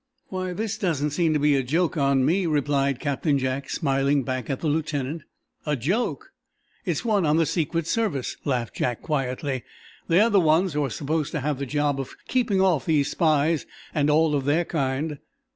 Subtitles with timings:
[0.29, 4.49] "Why, this doesn't seem to be a joke on me," replied Captain, Jack, smiling back
[4.49, 5.21] at the lieutenant.
[5.63, 6.31] "A joke!"
[6.85, 9.63] "It's one on the Secret Service," laughed Jack, quietly.
[10.07, 13.67] "They are the ones who are supposed to have the job of keeping off spies
[13.93, 15.19] and all of their kind."